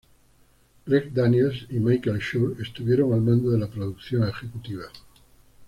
[0.87, 4.85] Greg Daniels y Michael Schur estuvieron al mando de la producción ejecutiva.